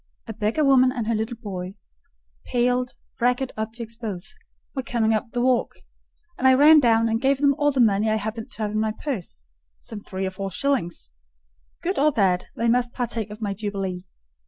A 0.25 0.33
beggar 0.33 0.65
woman 0.65 0.91
and 0.91 1.05
her 1.05 1.13
little 1.13 1.37
boy—pale, 1.37 2.85
ragged 3.19 3.51
objects 3.55 3.95
both—were 3.95 4.81
coming 4.81 5.13
up 5.13 5.29
the 5.31 5.43
walk, 5.43 5.73
and 6.39 6.47
I 6.47 6.55
ran 6.55 6.79
down 6.79 7.07
and 7.07 7.21
gave 7.21 7.37
them 7.37 7.53
all 7.59 7.71
the 7.71 7.81
money 7.81 8.09
I 8.09 8.15
happened 8.15 8.49
to 8.53 8.63
have 8.63 8.71
in 8.71 8.79
my 8.79 8.93
purse—some 8.93 9.99
three 9.99 10.25
or 10.25 10.31
four 10.31 10.49
shillings: 10.49 11.11
good 11.83 11.99
or 11.99 12.11
bad, 12.11 12.45
they 12.55 12.67
must 12.67 12.93
partake 12.93 13.29
of 13.29 13.43
my 13.43 13.53
jubilee. 13.53 14.05